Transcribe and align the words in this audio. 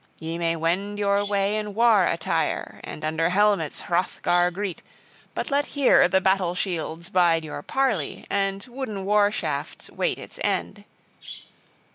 Ye 0.19 0.39
may 0.39 0.55
wend 0.55 0.97
your 0.97 1.23
way 1.23 1.57
in 1.59 1.75
war 1.75 2.05
attire, 2.05 2.81
and 2.83 3.05
under 3.05 3.29
helmets 3.29 3.81
Hrothgar 3.81 4.49
greet; 4.49 4.81
but 5.35 5.51
let 5.51 5.67
here 5.77 6.07
the 6.07 6.19
battle 6.19 6.55
shields 6.55 7.09
bide 7.09 7.45
your 7.45 7.61
parley, 7.61 8.25
and 8.27 8.63
wooden 8.67 9.05
war 9.05 9.29
shafts 9.29 9.91
wait 9.91 10.17
its 10.17 10.39
end." 10.43 10.85